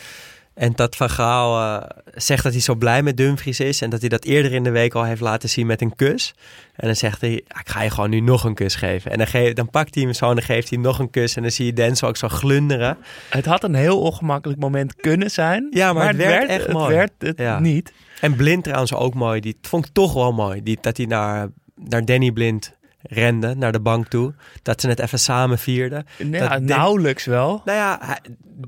[0.54, 4.00] En dat Van Gaal eh, zegt dat hij zo blij met Dumfries is en dat
[4.00, 6.34] hij dat eerder in de week al heeft laten zien met een kus.
[6.76, 9.10] En dan zegt hij, "Ja, ik ga je gewoon nu nog een kus geven.
[9.10, 11.42] En dan, dan pakt hij hem zo en dan geeft hij nog een kus en
[11.42, 12.96] dan zie je Denzel ook zo glunderen.
[13.30, 15.66] Het had een heel ongemakkelijk moment kunnen zijn.
[15.70, 16.94] Ja, maar het werd echt het mooi.
[16.94, 17.58] werd het Ja.
[17.58, 17.92] niet.
[18.20, 20.62] En Blind trouwens ook mooi, die vond ik toch wel mooi.
[20.62, 21.48] Die, dat hij naar,
[21.88, 22.72] naar Danny Blind
[23.08, 24.32] rende, naar de bank toe.
[24.62, 26.06] Dat ze het even samen vierden.
[26.30, 27.62] Dat nauwelijks wel.
[27.64, 28.18] Nou ja, hij-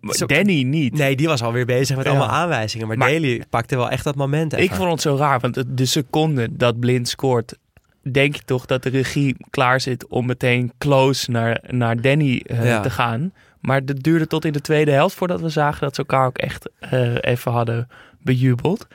[0.00, 0.94] Maar zo- Danny niet.
[0.94, 2.10] Nee, die was alweer bezig met Ja.
[2.10, 2.86] allemaal aanwijzingen.
[2.86, 4.64] Maar, Maar- Daly pakte wel echt dat moment even.
[4.64, 7.54] Ik vond het zo raar, want de seconde dat Blind scoort,
[8.12, 12.64] denk je toch dat de regie klaar zit om meteen close naar, naar Danny eh,
[12.64, 12.80] Ja.
[12.80, 13.32] te gaan.
[13.60, 16.38] Maar het duurde tot in de tweede helft voordat we zagen dat ze elkaar ook
[16.38, 17.88] echt eh, even hadden
[18.22, 18.86] bejubeld.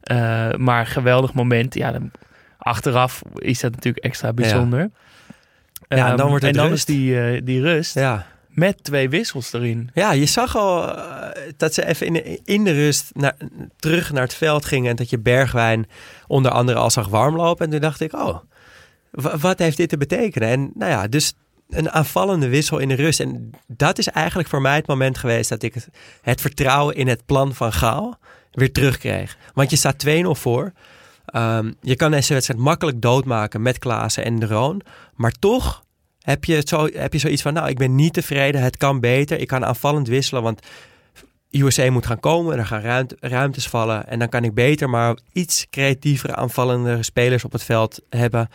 [0.00, 1.74] Eh, maar geweldig moment.
[1.74, 2.10] Ja, dan-
[2.68, 4.80] achteraf is dat natuurlijk extra bijzonder.
[4.80, 4.90] Ja,
[5.88, 6.88] en dan Ehm, wordt het en dan rust.
[6.88, 8.26] is die, eh, die rust Ja.
[8.48, 9.90] met twee wissels erin.
[9.94, 13.36] Ja, je zag al eh, dat ze even in de, in de rust naar,
[13.76, 14.90] terug naar het veld gingen.
[14.90, 15.86] En dat je Bergwijn
[16.26, 17.64] onder andere al zag warmlopen.
[17.64, 18.38] En toen dacht ik, oh,
[19.10, 20.48] wa- wat heeft dit te betekenen?
[20.48, 21.32] En nou ja, dus
[21.70, 23.20] een aanvallende wissel in de rust.
[23.20, 25.88] En dat is eigenlijk voor mij het moment geweest dat ik het,
[26.22, 28.18] het vertrouwen in het plan van Gaal
[28.52, 29.36] weer terugkreeg.
[29.54, 30.72] Want je staat 2-0 voor.
[31.28, 34.80] Ehm, je kan deze wedstrijd makkelijk doodmaken met Klaassen en de Roon.
[35.14, 35.84] Maar toch
[36.20, 38.62] heb je, het zo, heb je zoiets van, nou, ik ben niet tevreden.
[38.62, 39.40] Het kan beter.
[39.40, 40.60] Ik kan aanvallend wisselen, want
[41.50, 42.58] USA moet gaan komen.
[42.58, 44.06] Er gaan ruimte, ruimtes vallen.
[44.06, 48.48] En dan kan ik beter maar iets creatievere aanvallende spelers op het veld hebben,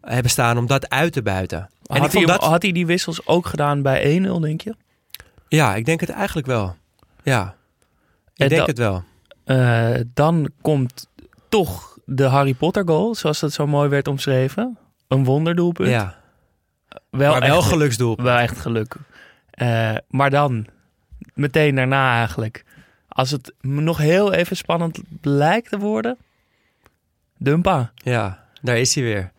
[0.00, 1.58] hebben staan om dat uit te buiten.
[1.58, 4.60] En ik Had hij, vond dat, had hij die wissels ook gedaan bij 1-0, denk
[4.60, 4.74] je?
[5.48, 6.76] ja, ik denk het eigenlijk wel.
[7.22, 7.54] Ja,
[8.34, 9.04] ik En denk het wel.
[9.44, 11.06] Eh, dan komt
[11.48, 14.78] toch de Harry Potter goal, zoals dat zo mooi werd omschreven.
[15.08, 15.88] Een wonderdoelpunt.
[15.88, 16.18] Ja,
[17.10, 18.16] wel, maar wel echt, geluksdoel.
[18.16, 18.96] wel echt geluk.
[19.50, 20.66] Eh, maar dan,
[21.34, 22.64] meteen daarna eigenlijk,
[23.08, 26.18] als het nog heel even spannend blijkt te worden,
[27.42, 27.92] Dumpa.
[27.94, 29.32] Ja, daar is hij weer.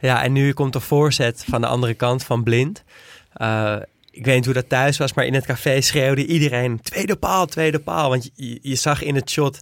[0.00, 2.84] Ja, en nu komt de voorzet van de andere kant van Blind.
[3.32, 3.76] Eh,
[4.10, 6.80] ik weet niet hoe dat thuis was, maar in het café schreeuwde iedereen...
[6.80, 8.08] tweede paal, tweede paal.
[8.08, 9.60] Want je, je zag in het shot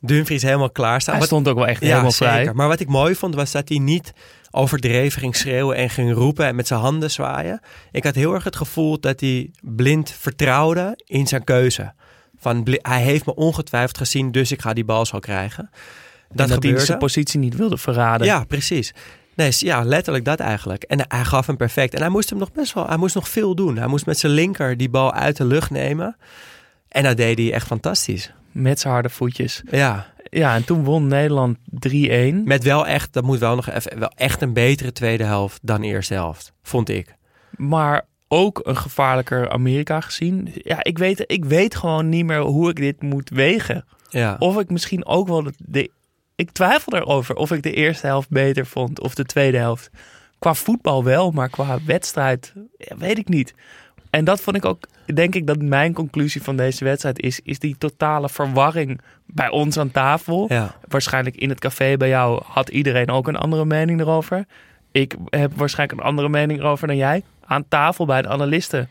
[0.00, 1.12] Dumfries helemaal klaarstaan.
[1.14, 2.34] Hij Wat- stond ook wel echt ja, helemaal zeker.
[2.34, 2.52] vrij.
[2.52, 4.12] Maar wat ik mooi vond, was dat hij niet
[4.50, 7.60] overdreven ging schreeuwen en ging roepen en met zijn handen zwaaien.
[7.92, 11.92] Ik had heel erg het gevoel dat hij blind vertrouwde in zijn keuze.
[12.38, 15.70] Van, hij heeft me ongetwijfeld gezien, dus ik ga die bal zo krijgen.
[16.28, 18.26] Dat, Dat dat hij zijn positie niet wilde verraden.
[18.26, 18.94] Ja, precies.
[19.34, 20.82] Nee, ja, letterlijk dat eigenlijk.
[20.82, 21.94] En hij gaf hem perfect.
[21.94, 23.76] En hij moest hem nog best wel, hij moest nog veel doen.
[23.76, 26.16] Hij moest met zijn linker die bal uit de lucht nemen.
[26.88, 28.32] En dat deed hij echt fantastisch.
[28.62, 29.62] Met zijn harde voetjes.
[29.70, 31.56] Ja, Ja, en toen won Nederland
[31.88, 32.34] 3-1.
[32.44, 35.82] met wel echt, dat moet wel nog even, wel echt een betere tweede helft dan
[35.82, 37.14] eerste helft, vond ik.
[37.56, 40.48] maar ook een gevaarlijker Amerika gezien.
[40.54, 43.84] Ja, ik weet, ik weet gewoon niet meer hoe ik dit moet wegen.
[44.08, 45.90] Ja, Of ik misschien ook wel de, de-
[46.34, 49.90] ik twijfel erover of ik de eerste helft beter vond of de tweede helft.
[50.38, 53.54] Qua voetbal wel, maar qua wedstrijd ja, weet ik niet.
[54.16, 57.58] En dat vond ik ook, denk ik dat mijn conclusie van deze wedstrijd is, is
[57.58, 60.46] die totale verwarring bij ons aan tafel.
[60.48, 60.74] ja.
[60.88, 64.44] Waarschijnlijk in het café bij jou had iedereen ook een andere mening erover.
[64.92, 67.22] Ik heb waarschijnlijk een andere mening erover dan jij.
[67.44, 68.88] Aan tafel bij de analisten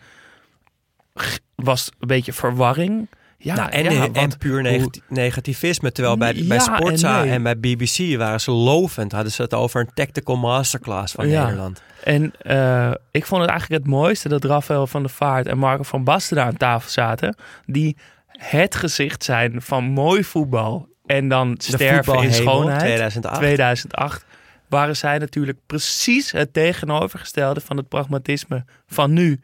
[1.56, 3.08] was een beetje verwarring.
[3.38, 5.92] Ja, nou, en, ja, en want puur negati- negativisme.
[5.92, 7.34] Terwijl bij, bij Sportza en nee.
[7.34, 9.12] en, bij BBC waren ze lovend.
[9.12, 11.44] Hadden ze het over een tactical masterclass van Ja.
[11.44, 11.82] Nederland.
[12.04, 15.84] En eh, ik vond het eigenlijk het mooiste dat Rafael van der Vaart en Marco
[15.84, 17.36] van Basten daar aan tafel zaten.
[17.66, 22.80] Die het gezicht zijn van mooi voetbal en dan De sterven in schoonheid.
[22.80, 23.38] 2008.
[23.40, 24.26] 2008
[24.70, 29.40] waren zij natuurlijk precies het tegenovergestelde van het pragmatisme van nu.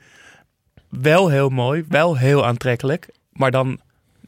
[0.89, 3.79] Wel heel mooi, wel heel aantrekkelijk, maar dan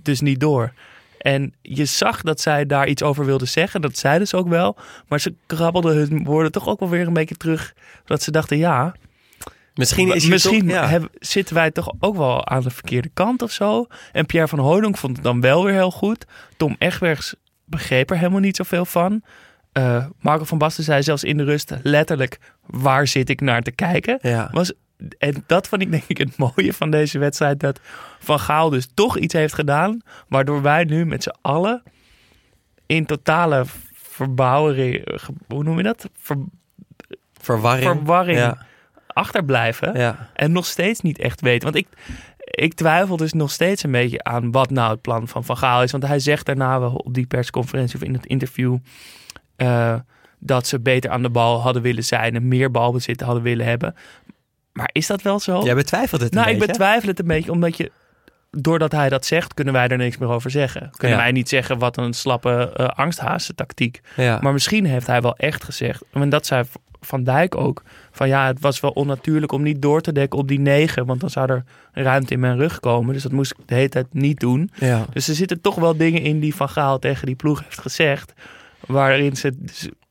[0.02, 0.74] dus niet door.
[1.18, 3.82] En je zag dat zij daar iets over wilden zeggen.
[3.82, 4.78] Dat zeiden ze ook wel.
[5.08, 7.74] Maar ze krabbelden hun woorden toch ook wel weer een beetje terug.
[8.06, 8.96] Dat ze dachten, ja,
[9.76, 10.88] Misschien, is misschien toch, ja.
[10.88, 13.88] hebben, zitten wij toch ook wel aan de verkeerde kant of zo.
[14.12, 16.26] En Pierre van Hooydonk vond het dan wel weer heel goed.
[16.58, 17.36] Tom Egbergs
[17.66, 19.24] begreep er helemaal niet zoveel van.
[19.72, 22.40] Eh, Marco van Basten zei zelfs in de rust letterlijk...
[22.66, 24.20] waar zit ik naar te kijken?
[24.22, 24.50] Ja.
[24.52, 24.74] Was,
[25.18, 27.60] en dat vond ik denk ik het mooie van deze wedstrijd.
[27.60, 27.80] Dat
[28.20, 30.02] Van Gaal dus toch iets heeft gedaan.
[30.28, 31.84] Waardoor wij nu met z'n allen
[32.86, 33.64] in totale
[33.94, 35.02] verbouwering...
[35.06, 36.10] ge- Hoe noem je dat?
[36.20, 36.38] Ver-
[37.42, 37.86] Verwarring.
[37.92, 38.66] verwarring Ja.
[39.08, 39.98] achterblijven.
[40.00, 40.30] Ja.
[40.34, 41.72] En nog steeds niet echt weten.
[41.72, 41.88] Want ik,
[42.38, 45.84] ik twijfel dus nog steeds een beetje aan wat nou het plan van Van Gaal
[45.84, 45.92] is.
[45.92, 48.78] Want hij zegt daarna wel op die persconferentie of in het interview...
[49.56, 49.96] eh,
[50.40, 53.96] dat ze beter aan de bal hadden willen zijn en meer balbezit hadden willen hebben.
[54.74, 55.62] Maar is dat wel zo?
[55.64, 57.92] Jij betwijfelt het een nou, ik betwijfel het een beetje, omdat je...
[58.58, 60.90] Doordat hij dat zegt, kunnen wij er niks meer over zeggen.
[60.98, 61.24] Kunnen Ja.
[61.24, 64.02] wij niet zeggen wat een slappe uh, angsthazen tactiek.
[64.16, 64.40] Ja.
[64.42, 66.64] Maar misschien heeft hij wel echt gezegd, en dat zei
[67.02, 70.48] Van Dijk ook, van ja, het was wel onnatuurlijk om niet door te dekken op
[70.48, 73.14] die negen, want dan zou er ruimte in mijn rug komen.
[73.14, 74.72] Dus dat moest ik de hele tijd niet doen.
[74.76, 75.06] ja.
[75.14, 78.34] Dus er zitten toch wel dingen in die Van Gaal tegen die ploeg heeft gezegd,
[78.80, 79.54] waarin ze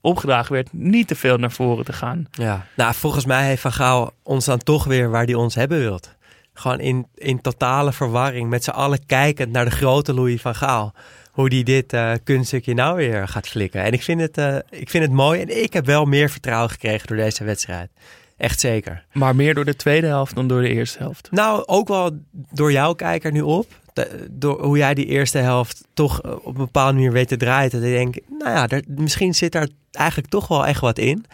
[0.03, 2.27] opgedragen werd niet te veel naar voren te gaan.
[2.31, 5.79] Ja, nou volgens mij heeft Van Gaal ons dan toch weer waar hij ons hebben
[5.79, 6.15] wilt.
[6.55, 10.95] Gewoon in, in totale verwarring, met z'n allen kijkend naar de grote Louis van Gaal.
[11.31, 13.83] Hoe die dit eh kunststukje nou weer gaat flikken.
[13.83, 16.71] En ik vind, het, eh, ik vind het mooi en ik heb wel meer vertrouwen
[16.71, 17.91] gekregen door deze wedstrijd.
[18.37, 19.05] Echt zeker.
[19.13, 21.29] Maar meer door de tweede helft dan door de eerste helft.
[21.31, 22.11] Nou, ook wel
[22.51, 23.67] door jouw kijker nu op.
[23.93, 27.37] De- door hoe jij die eerste helft toch eh, op een bepaalde manier weet te
[27.37, 27.71] draaien.
[27.71, 31.25] Dat ik denk, nou ja, er, misschien zit daar eigenlijk toch wel echt wat in.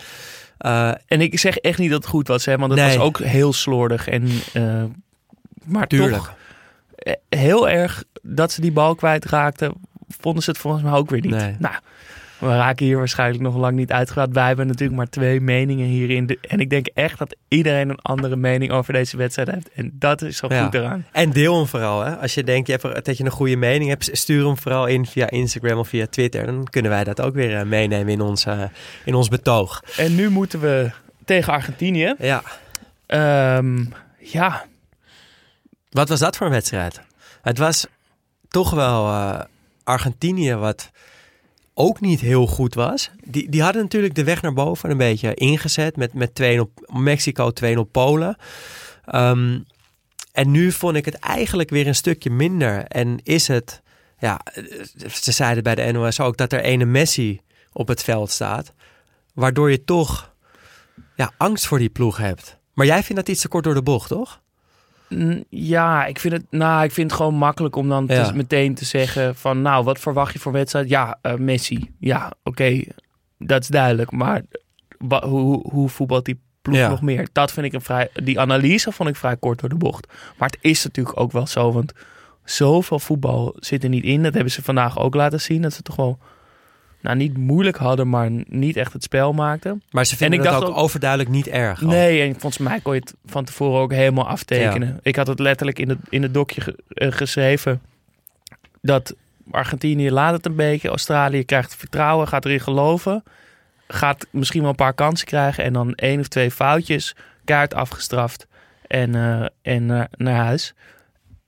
[0.59, 2.97] Eh, En ik zeg echt niet dat het goed was, hè, want het Nee.
[2.97, 4.09] was ook heel slordig.
[4.09, 4.85] En, eh,
[5.65, 6.13] maar Tuurlijk.
[6.17, 6.35] toch
[7.29, 9.73] heel erg dat ze die bal kwijtraakten,
[10.09, 11.31] vonden ze het volgens mij ook weer niet.
[11.31, 11.57] Nee.
[11.59, 11.75] Nou,
[12.39, 14.33] we raken hier waarschijnlijk nog lang niet uitgepraat.
[14.33, 16.39] Wij hebben natuurlijk maar twee meningen hierin.
[16.49, 19.73] En ik denk echt dat iedereen een andere mening over deze wedstrijd heeft.
[19.73, 20.65] En dat is zo Ja.
[20.65, 21.07] goed eraan.
[21.13, 22.05] En deel hem vooral.
[22.05, 22.17] Hè?
[22.17, 25.07] Als je denkt je hebt dat je een goede mening hebt, stuur hem vooral in
[25.07, 26.47] via Instagram of via Twitter.
[26.47, 28.63] Dan kunnen wij dat ook weer eh, meenemen in ons, eh,
[29.05, 29.83] in ons betoog.
[29.97, 30.91] En nu moeten we
[31.25, 32.15] tegen Argentinië.
[32.19, 32.43] Ja.
[33.07, 33.85] Ehm,
[34.19, 34.65] ja,
[35.91, 37.01] Wat was dat voor een wedstrijd?
[37.43, 37.87] Het was
[38.49, 39.41] toch wel eh,
[39.85, 40.91] Argentinië wat
[41.79, 43.11] ook niet heel goed was.
[43.25, 47.51] Die, die hadden natuurlijk de weg naar boven een beetje ingezet met, met 2-0 Mexico,
[47.65, 48.37] 2-0 Polen.
[49.05, 49.59] Ehm,
[50.33, 52.85] en nu vond ik het eigenlijk weer een stukje minder.
[52.85, 53.83] En is het,
[54.19, 54.41] ja,
[55.13, 57.41] ze zeiden bij de NOS ook dat er ene Messi
[57.73, 58.73] op het veld staat.
[59.35, 60.35] Waardoor je toch
[61.17, 62.57] ja, angst voor die ploeg hebt.
[62.73, 64.41] Maar jij vindt dat iets te kort door de bocht, toch?
[65.49, 68.85] Ja, ik vind het, nou, ik vind het gewoon makkelijk om dan te- meteen te
[68.85, 70.89] zeggen van, nou, wat verwacht je voor wedstrijd?
[70.89, 71.91] Ja, eh, Messi.
[71.99, 72.83] Ja, oké,
[73.39, 74.11] dat is duidelijk.
[74.11, 74.43] Maar
[74.99, 76.89] hoe, hoe, hoe voetbalt die ploeg Ja.
[76.89, 77.29] nog meer?
[77.33, 80.07] Dat vind ik een vrij, die analyse vond ik vrij kort door de bocht.
[80.39, 81.93] Maar het is natuurlijk ook wel zo, want
[82.45, 84.23] zoveel voetbal zit er niet in.
[84.23, 86.19] Dat hebben ze vandaag ook laten zien, dat ze toch wel,
[87.01, 89.83] nou, niet moeilijk hadden, maar niet echt het spel maakten.
[89.91, 91.83] Maar ze vinden ik het dacht ook ook- overduidelijk niet erg.
[91.83, 91.89] al.
[91.89, 94.99] Nee, en volgens mij kon je het van tevoren ook helemaal aftekenen.
[95.03, 97.81] Ik had het letterlijk in het, in het dokje ge- eh, geschreven
[98.83, 99.15] dat
[99.51, 100.89] Argentinië laat het een beetje.
[100.89, 103.23] Australië krijgt vertrouwen, gaat erin geloven.
[103.89, 107.17] Gaat misschien wel een paar kansen krijgen en dan één of twee foutjes.
[107.45, 108.47] Kaart afgestraft
[108.87, 110.75] en, eh, en eh, naar huis.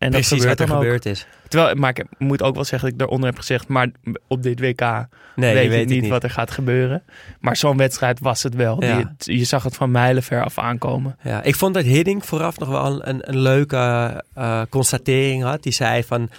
[0.00, 0.82] En Precies dat gebeurt wat er dan ook.
[0.82, 1.26] gebeurd is.
[1.48, 3.68] Terwijl, maar ik moet ook wel zeggen dat ik daaronder heb gezegd...
[3.68, 3.88] maar
[4.26, 7.02] op dit WK Nee, weet je weet niet, wat er gaat gebeuren.
[7.40, 8.84] Maar zo'n wedstrijd was het wel.
[8.84, 9.14] Ja.
[9.16, 11.16] Die, je zag het van mijlenver af aankomen.
[11.22, 15.62] Ja, ik vond dat Hiddink vooraf nog wel een, een, leuke eh, constatering had.
[15.62, 16.30] Die zei van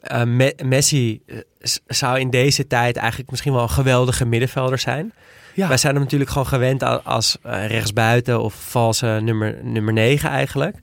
[0.00, 1.36] eh, Me- Messi eh,
[1.86, 5.12] zou in deze tijd eigenlijk misschien wel een geweldige middenvelder zijn.
[5.54, 5.68] Ja.
[5.68, 10.76] Wij zijn hem natuurlijk gewoon gewend als rechtsbuiten of valse nummer, nummer 9 eigenlijk.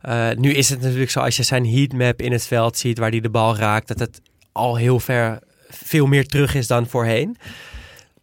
[0.00, 3.10] Eh, nu is het natuurlijk zo als je zijn heatmap in het veld ziet waar
[3.10, 4.20] hij de bal raakt, dat het
[4.52, 5.38] al heel ver
[5.70, 7.36] veel meer terug is dan voorheen.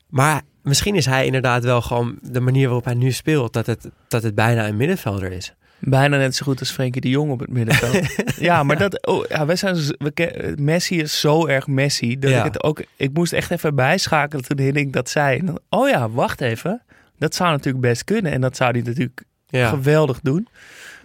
[0.08, 3.90] Maar misschien is hij inderdaad wel gewoon de manier waarop hij nu speelt, dat het,
[4.08, 5.54] dat het bijna een middenvelder is.
[5.80, 8.16] Bijna net zo goed als Frenkie de Jong op het middenveld.
[8.40, 12.20] ja, maar dat, oh, ja, wij zijn, we, Messi is zo erg Messi.
[12.20, 12.38] Dat Ja.
[12.40, 15.46] ik het ook, ik moest echt even bijschakelen toen Hiddink dat zei.
[15.46, 16.82] Dan, oh ja, wacht even.
[17.18, 18.32] Dat zou natuurlijk best kunnen.
[18.32, 20.48] En dat zou hij natuurlijk geweldig doen.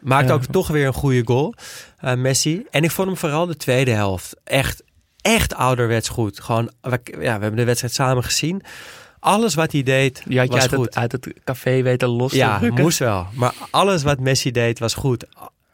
[0.03, 0.35] Maakt Ja.
[0.35, 1.55] ook toch weer een goede goal,
[1.99, 2.67] eh, Messi.
[2.71, 4.83] En ik vond hem vooral de tweede helft echt,
[5.21, 6.41] echt ouderwets goed.
[6.41, 8.63] Gewoon, we, ja, we hebben de wedstrijd samen gezien.
[9.21, 10.85] Alles wat hij deed was uit goed.
[10.85, 12.83] het, uit het café weten los te ja, rukken.
[12.83, 13.27] moest wel.
[13.35, 15.27] Maar alles wat Messi deed was goed.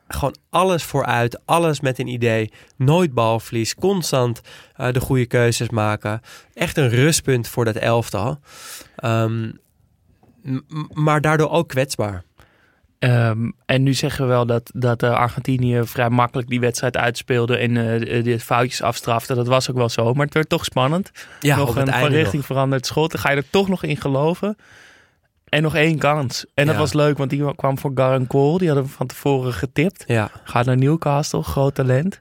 [0.08, 2.52] Gewoon alles vooruit, alles met een idee.
[2.76, 4.40] Nooit balverlies, constant
[4.76, 6.20] eh, de goede keuzes maken.
[6.54, 8.38] Echt een rustpunt voor dat elftal.
[8.96, 12.24] Ehm, m- m- maar daardoor ook kwetsbaar.
[12.98, 17.56] Ehm, en nu zeggen we wel dat, dat eh, Argentinië vrij makkelijk die wedstrijd uitspeelde
[17.56, 19.34] en eh, de foutjes afstrafte.
[19.34, 21.10] Dat was ook wel zo, maar het werd toch spannend.
[21.40, 22.46] Ja, nog een van richting nog.
[22.46, 23.12] veranderd schot.
[23.12, 24.56] Dan ga je er toch nog in geloven.
[25.48, 26.46] En nog één kans.
[26.54, 28.58] En dat was leuk, want die kwam voor Garren Cole.
[28.58, 30.04] Die hadden we van tevoren getipt.
[30.06, 32.20] Ja, Gaat naar Newcastle, groot talent.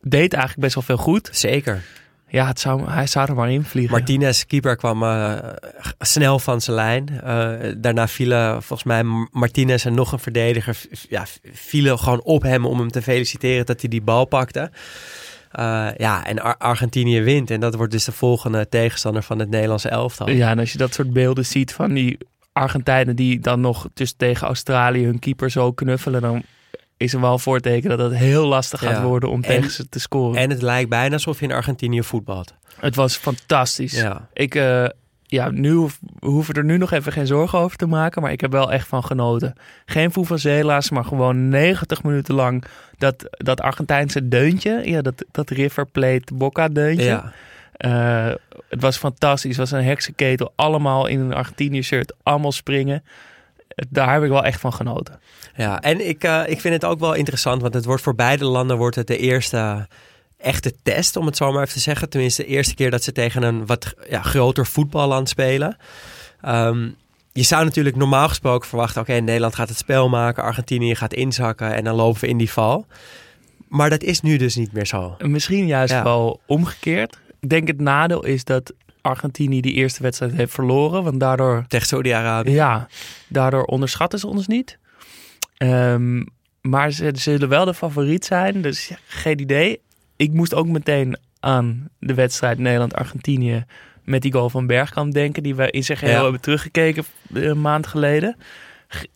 [0.00, 1.28] Deed eigenlijk best wel veel goed.
[1.32, 1.82] zeker.
[2.28, 3.92] Ja, het zou, hij zou er maar in vliegen.
[3.92, 5.38] Martinez, keeper, kwam eh,
[5.98, 7.20] snel van zijn lijn.
[7.20, 10.80] Eh, daarna vielen volgens mij Martinez en nog een verdediger...
[11.08, 14.70] ja, vielen gewoon op hem om hem te feliciteren dat hij die bal pakte.
[15.50, 17.50] Eh, ja, en Ar- Argentinië wint.
[17.50, 20.30] En dat wordt dus de volgende tegenstander van het Nederlandse elftal.
[20.30, 22.18] Ja, en als je dat soort beelden ziet van die
[22.52, 26.42] Argentijnen die dan nog dus tegen Australië hun keeper zo knuffelen, dan
[26.98, 29.02] is er wel een voorteken dat het heel lastig gaat Ja.
[29.02, 30.40] worden om En- tegen ze te scoren.
[30.40, 32.54] En het lijkt bijna alsof je in Argentinië voetbalt.
[32.80, 33.92] het was fantastisch.
[34.00, 34.28] Ja.
[34.32, 34.84] Ik, eh,
[35.26, 38.32] ja, nu hoef- we hoeven er nu nog even geen zorgen over te maken, maar
[38.32, 39.54] ik heb wel echt van genoten.
[39.86, 42.64] Geen Zela's, maar gewoon 90 minuten lang
[42.98, 47.04] dat, dat Argentijnse deuntje, ja, dat, dat River Plate Boca deuntje.
[47.04, 47.32] Ja.
[47.72, 48.34] Eh,
[48.68, 49.56] het was fantastisch.
[49.56, 50.52] Het was een heksenketel.
[50.56, 52.12] Allemaal in een Argentinië shirt.
[52.22, 53.02] Allemaal springen.
[53.88, 55.20] Daar heb ik wel echt van genoten.
[55.56, 58.44] Ja, en ik, eh, ik vind het ook wel interessant, want het wordt voor beide
[58.44, 59.88] landen wordt het de eerste
[60.38, 62.08] echte test, om het zo maar even te zeggen.
[62.08, 65.76] Tenminste, de eerste keer dat ze tegen een wat ja, groter voetballand spelen.
[66.40, 66.88] Ehm,
[67.32, 71.74] je zou natuurlijk normaal gesproken verwachten, oké, Nederland gaat het spel maken, Argentinië gaat inzakken
[71.74, 72.86] en dan lopen we in die val.
[73.68, 75.16] Maar dat is nu dus niet meer zo.
[75.18, 76.02] Misschien juist Ja.
[76.02, 77.18] wel omgekeerd.
[77.40, 78.72] Ik denk het nadeel is dat
[79.08, 81.04] Argentinië die eerste wedstrijd heeft verloren.
[81.04, 82.50] Want daardoor, Tegen Saudi-Arabië.
[82.50, 82.86] ja,
[83.28, 84.78] daardoor onderschatten ze ons niet.
[85.56, 86.22] Ehm,
[86.60, 88.62] maar ze zullen wel de favoriet zijn.
[88.62, 89.80] Dus ja, geen idee.
[90.16, 93.64] Ik moest ook meteen aan de wedstrijd Nederland-Argentinië
[94.04, 95.42] met die goal van Bergkamp denken.
[95.42, 96.22] Die we in zijn geheel Ja.
[96.22, 98.36] hebben teruggekeken eh, een maand geleden.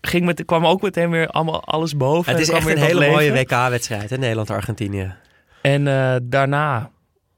[0.00, 2.32] Ging met, kwam ook meteen weer allemaal alles boven.
[2.32, 3.32] Het is echt weer een hele mooie.
[3.32, 5.14] WK-wedstrijd, Nederland-Argentinië.
[5.62, 6.90] En eh, daarna,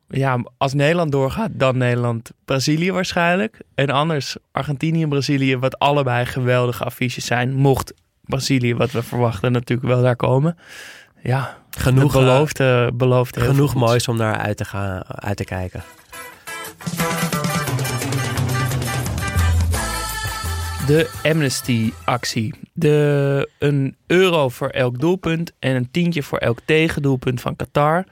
[0.09, 3.61] ja, als Nederland doorgaat, dan Nederland-Brazilië waarschijnlijk.
[3.75, 7.55] En anders Argentinië-Brazilië, wat allebei geweldige affiches zijn.
[7.55, 10.57] Mocht Brazilië, wat we verwachten, natuurlijk wel daar komen.
[11.23, 15.37] Ja, Genoeg, het belooft, eh, belooft heel genoeg moois om naar uit te, gaan, uit
[15.37, 15.83] te kijken.
[20.87, 22.55] De Amnesty-actie.
[22.73, 28.05] De, een euro voor elk doelpunt en een tientje voor elk tegendoelpunt van Qatar.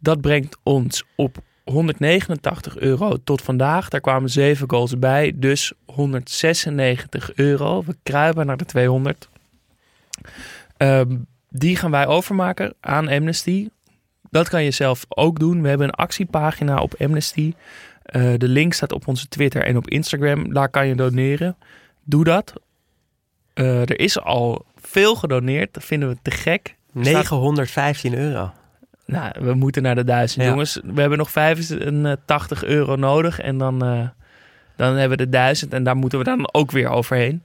[0.00, 3.88] Dat brengt ons op 189 euro tot vandaag.
[3.88, 7.82] Daar kwamen zeven goals bij, dus 196 euro.
[7.86, 9.28] We kruipen naar de 200.
[10.76, 11.16] Ehm,
[11.48, 13.68] die gaan wij overmaken aan Amnesty.
[14.30, 15.62] Dat kan je zelf ook doen.
[15.62, 17.52] We hebben een actiepagina op Amnesty.
[18.02, 20.52] Eh, de link staat op onze Twitter en op Instagram.
[20.52, 21.56] Daar kan je doneren.
[22.04, 22.52] Doe dat.
[23.54, 25.74] Eh, er is al veel gedoneerd.
[25.74, 26.66] Dat vinden we te gek.
[26.94, 28.52] Er staat- 915 euro.
[29.10, 30.50] Nou, we moeten naar de duizend, Ja.
[30.50, 30.80] jongens.
[30.94, 33.40] We hebben nog 85 euro nodig.
[33.40, 34.08] En dan, eh,
[34.76, 35.72] dan hebben we de duizend.
[35.72, 37.42] En daar moeten we dan ook weer overheen.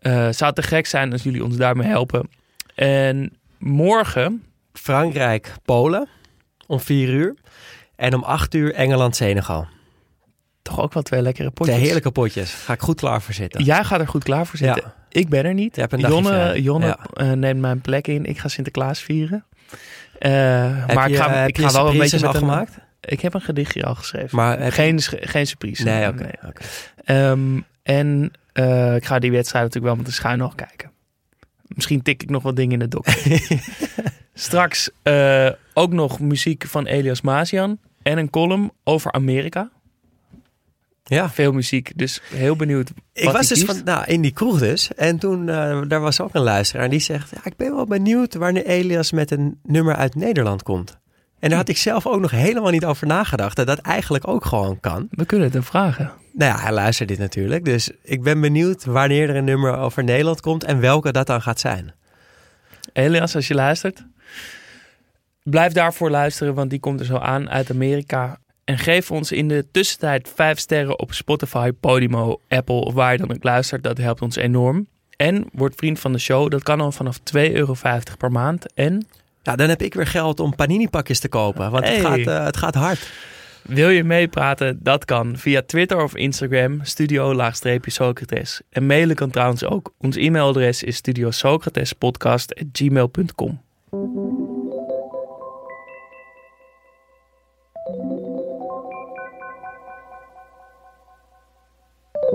[0.00, 2.28] Eh zou te gek zijn als jullie ons daarmee helpen.
[2.74, 4.42] En morgen...
[4.72, 6.08] Frankrijk, Polen
[6.66, 7.34] om 4 uur.
[7.96, 9.66] En om 8 uur Engeland-Senegal.
[10.62, 11.74] Toch ook wel twee lekkere potjes.
[11.74, 12.52] Twee heerlijke potjes.
[12.54, 13.64] Ga ik goed klaar voor zitten.
[13.64, 14.82] Jij gaat er goed klaar voor zitten.
[14.84, 14.94] Ja.
[15.08, 15.76] Ik ben er niet.
[15.98, 16.62] Jonne.
[16.62, 16.98] Jonne Ja.
[17.12, 18.24] eh, neemt mijn plek in.
[18.24, 19.44] Ik ga Sinterklaas vieren.
[20.22, 22.78] Eh, Heb maar je, ik ga, ik ga wel een beetje met al een, gemaakt?
[23.00, 24.36] Ik heb een gedichtje al geschreven.
[24.36, 25.84] Maar je- geen, geen surprise.
[25.84, 26.30] Nee, oké.
[26.46, 26.62] oké.
[27.04, 30.90] Ehm, en eh, ik ga die wedstrijd natuurlijk wel met een schuin oog kijken.
[31.66, 33.06] Misschien tik ik nog wat dingen in de dok.
[34.34, 37.78] Straks eh, ook nog muziek van Elias Mazian.
[38.02, 39.70] En een column over Amerika.
[41.14, 41.30] Ja.
[41.30, 44.94] Veel muziek, dus heel benieuwd Ik was dus van, nou, in die kroeg dus.
[44.94, 46.84] En toen, eh, daar was ook een luisteraar.
[46.84, 50.62] En die zegt, ja, ik ben wel benieuwd wanneer Elias met een nummer uit Nederland
[50.62, 51.00] komt.
[51.38, 53.56] En daar had ik zelf ook nog helemaal niet over nagedacht.
[53.56, 55.08] Dat dat eigenlijk ook gewoon kan.
[55.10, 56.12] We kunnen het hem vragen.
[56.32, 57.64] Nou ja, hij luistert dit natuurlijk.
[57.64, 60.64] Dus ik ben benieuwd wanneer er een nummer over Nederland komt.
[60.64, 61.92] En welke dat dan gaat zijn.
[62.92, 64.04] Elias, als je luistert,
[65.42, 68.38] blijf daarvoor luisteren, want die komt er zo aan uit Amerika.
[68.64, 73.18] En geef ons in de tussentijd vijf sterren op Spotify, Podimo, Apple of waar je
[73.18, 73.82] dan ook luistert.
[73.82, 74.86] Dat helpt ons enorm.
[75.16, 76.50] En word vriend van de show.
[76.50, 77.22] Dat kan al vanaf 2,50
[77.52, 77.74] euro
[78.18, 78.72] per maand.
[78.74, 79.06] En
[79.42, 81.70] Nou, dan heb ik weer geld om panini-pakjes te kopen.
[81.70, 83.10] Want het, gaat, eh, het gaat hard.
[83.62, 84.78] wil je meepraten?
[84.82, 88.60] Dat kan via Twitter of Instagram, studio-socrates.
[88.70, 89.92] En mailen kan trouwens ook.
[89.98, 93.60] Ons e-mailadres is studiosocratespodcast.gmail.com.
[102.22, 102.28] In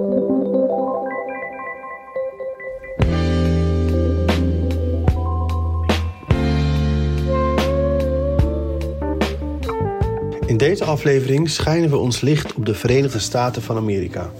[10.57, 14.31] deze aflevering schijnen we ons licht op de Verenigde Staten van Amerika.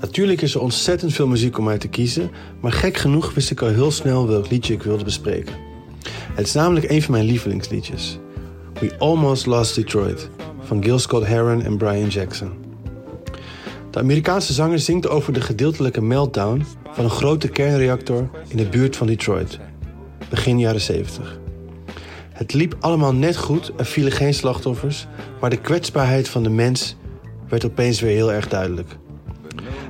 [0.00, 3.62] Natuurlijk is er ontzettend veel muziek om uit te kiezen, maar gek genoeg wist ik
[3.62, 5.54] al heel snel welk liedje ik wilde bespreken.
[6.34, 8.18] Het is namelijk een van mijn lievelingsliedjes.
[8.80, 12.65] We Almost Lost Detroit van Gil Scott Heron en Brian Jackson.
[13.96, 18.96] De Amerikaanse zanger zingt over de gedeeltelijke meltdown van een grote kernreactor in de buurt
[18.96, 19.58] van Detroit,
[20.28, 21.40] begin jaren 70.
[22.32, 25.06] Het liep allemaal net goed, er vielen geen slachtoffers,
[25.40, 26.96] maar de kwetsbaarheid van de mens
[27.48, 28.96] werd opeens weer heel erg duidelijk.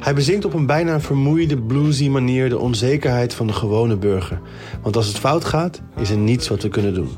[0.00, 4.40] Hij bezingt op een bijna vermoeide, bluesy manier de onzekerheid van de gewone burger.
[4.82, 7.10] Want als het fout gaat, is er niets wat we kunnen doen.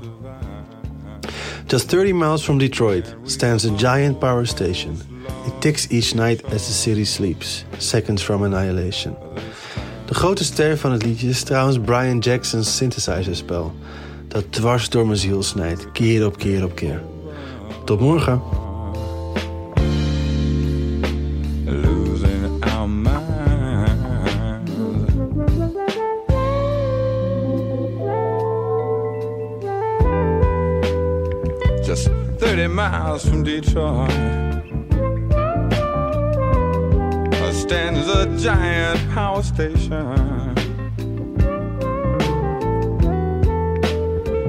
[1.66, 5.17] Just 30 miles from Detroit stands a giant power station.
[5.48, 9.16] It ticks each night as the city sleeps, seconds from annihilation.
[10.06, 13.72] De grote ster van het liedje is trouwens Brian Jackson's synthesizerspel
[14.28, 17.02] dat dwars door mijn ziel snijdt, keer op keer op keer.
[17.84, 18.42] Tot morgen.
[21.64, 24.72] losing our minds.
[31.86, 34.47] Just 30 miles from Detroit
[37.68, 40.56] stands a giant power station.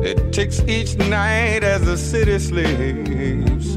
[0.02, 3.76] It ticks each night as the city sleeps.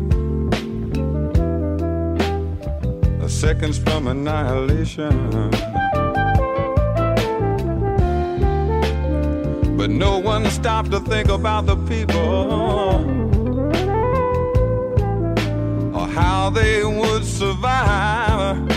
[3.20, 5.50] A seconds from annihilation.
[9.76, 12.44] But no one stopped to think about the people
[15.98, 18.71] or how they would survive.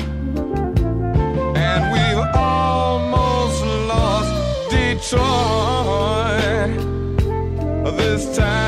[5.13, 6.77] Almost lost
[7.83, 8.64] Detroit this time.